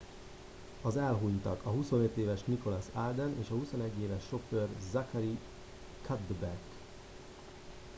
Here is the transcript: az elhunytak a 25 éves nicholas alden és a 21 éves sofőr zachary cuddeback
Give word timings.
az 0.81 0.97
elhunytak 0.97 1.65
a 1.65 1.69
25 1.69 2.17
éves 2.17 2.43
nicholas 2.45 2.83
alden 2.93 3.37
és 3.41 3.49
a 3.49 3.53
21 3.55 3.91
éves 4.01 4.23
sofőr 4.29 4.67
zachary 4.91 5.37
cuddeback 6.01 6.59